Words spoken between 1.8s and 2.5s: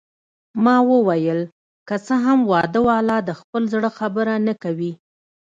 که څه هم